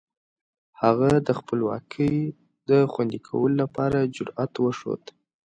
[0.81, 2.15] هغه د خپلواکۍ
[2.69, 5.03] د خوندي کولو لپاره جرئت وښود.